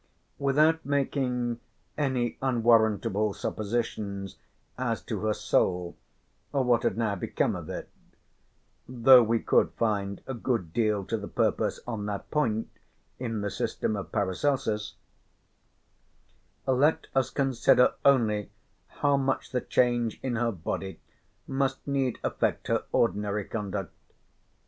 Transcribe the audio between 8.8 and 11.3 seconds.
(though we could find a good deal to the